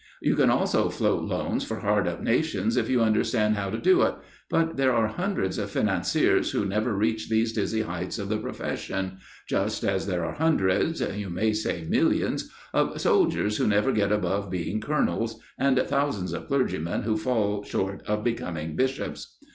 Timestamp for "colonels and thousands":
14.81-16.33